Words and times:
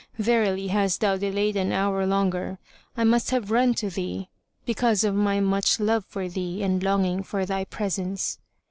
Verily, 0.17 0.69
hadst 0.69 1.01
thou 1.01 1.15
delayed 1.15 1.55
an 1.55 1.71
hour 1.71 2.07
longer, 2.07 2.57
I 2.97 3.03
must 3.03 3.29
have 3.29 3.51
run 3.51 3.75
to 3.75 3.91
thee, 3.91 4.29
because 4.65 5.03
of 5.03 5.13
my 5.13 5.39
much 5.39 5.79
love 5.79 6.05
for 6.05 6.27
thee 6.27 6.63
and 6.63 6.81
longing 6.81 7.21
for 7.21 7.45
thy 7.45 7.65
presence." 7.65 8.39